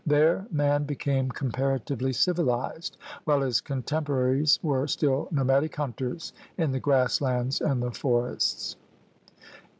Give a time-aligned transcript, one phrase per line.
[0.03, 6.79] There man became comparatively civilized while his contempora ries were still nomadic hunters in the
[6.79, 8.77] grass lands and the forests.